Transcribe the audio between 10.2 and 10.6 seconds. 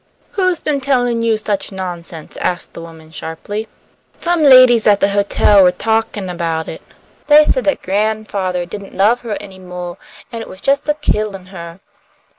an' it was